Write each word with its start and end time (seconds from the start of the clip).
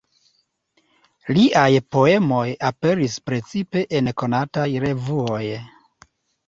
Liaj 1.37 1.67
poemoj 1.97 2.41
aperis 2.71 3.19
precipe 3.29 3.87
en 4.01 4.13
konataj 4.25 4.69
revuoj. 4.89 5.45